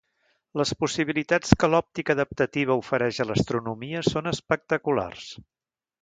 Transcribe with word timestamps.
Les 0.59 0.71
possibilitats 0.83 1.51
que 1.63 1.69
l'òptica 1.73 2.15
adaptativa 2.19 2.79
ofereix 2.85 3.19
a 3.21 3.27
l'astronomia 3.33 4.03
són 4.11 4.33
espectaculars. 4.33 5.29